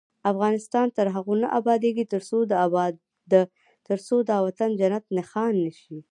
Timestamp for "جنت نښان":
4.79-5.53